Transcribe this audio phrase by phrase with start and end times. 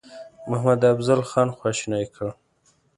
[0.51, 2.27] محمدافضل خان خواشینی کړ.